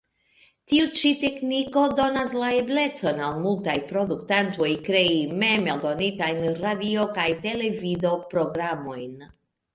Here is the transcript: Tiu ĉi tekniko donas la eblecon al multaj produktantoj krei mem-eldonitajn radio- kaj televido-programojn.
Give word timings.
Tiu 0.71 0.85
ĉi 0.99 1.09
tekniko 1.23 1.83
donas 1.99 2.33
la 2.43 2.47
eblecon 2.61 3.21
al 3.27 3.37
multaj 3.43 3.75
produktantoj 3.91 4.71
krei 4.89 5.21
mem-eldonitajn 5.45 6.43
radio- 6.65 7.07
kaj 7.21 7.29
televido-programojn. 7.47 9.17